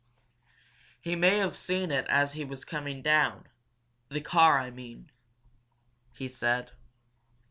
"He 0.99 1.15
may 1.15 1.37
have 1.37 1.55
seen 1.55 1.91
it 1.91 2.07
as 2.09 2.33
he 2.33 2.43
was 2.43 2.65
coming 2.65 3.03
down 3.03 3.45
the 4.09 4.19
car, 4.19 4.57
I 4.57 4.71
mean," 4.71 5.11
he 6.13 6.27
said. 6.27 6.71